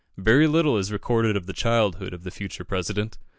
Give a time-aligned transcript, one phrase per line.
[0.17, 3.19] Very little is recorded of the childhood of the future President.